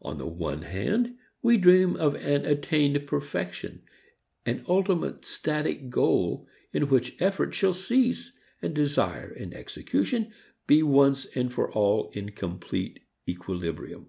[0.00, 3.82] On the one hand, we dream of an attained perfection,
[4.46, 10.32] an ultimate static goal, in which effort shall cease, and desire and execution
[10.66, 14.06] be once and for all in complete equilibrium.